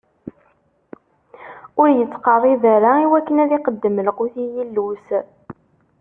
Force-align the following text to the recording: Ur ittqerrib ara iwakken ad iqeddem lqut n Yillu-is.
Ur 1.81 1.89
ittqerrib 1.91 2.63
ara 2.75 2.91
iwakken 3.05 3.41
ad 3.43 3.51
iqeddem 3.57 3.95
lqut 4.07 4.33
n 4.39 4.43
Yillu-is. 4.55 5.07